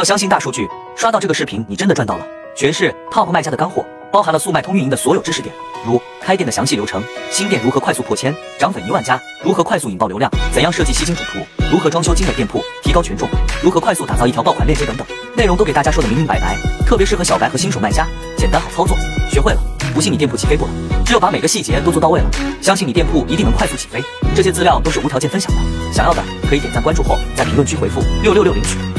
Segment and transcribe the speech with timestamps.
[0.00, 2.26] 要相信大数据刷到这个视频你真的赚到了。
[2.56, 5.54] 全是 top 卖家的干货包含了速卖通运营的所有知识点
[5.86, 11.38] 如开店的详细流程新店如何快速破千涨粉一万加如何快速引爆流量怎样设计吸睛主图
[11.70, 13.28] 如何装修精美店铺提高权重
[13.62, 15.06] 如何快速打造一条爆款链接等等。
[15.36, 16.56] 内容都给大家说的明明白白
[16.86, 18.06] 特别适合小白和新手卖家
[18.38, 18.96] 简单好操作
[19.30, 19.60] 学会了
[19.92, 20.72] 不信你店铺起飞不了
[21.04, 22.30] 只有把每个细节都做到位了
[22.62, 24.02] 相信你店铺一定能快速起飞。
[24.34, 25.60] 这些资料都是无条件分享的
[25.92, 28.89] 想要的可以点赞关注后在评论区回复六六六领取。